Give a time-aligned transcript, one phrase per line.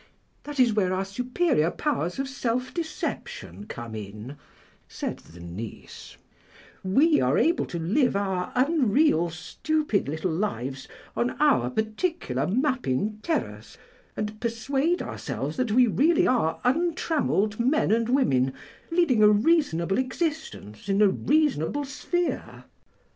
[0.45, 4.35] "That is where our superior powers of self deception come in,"
[4.87, 6.17] said the niece;
[6.83, 13.77] "we are able to live our unreal, stupid little lives on our particular Mappin terrace,
[14.17, 18.55] and persuade ourselves that we really are untrammelled men and women
[18.89, 22.63] leading a reasonable existence in a reasonable sphere."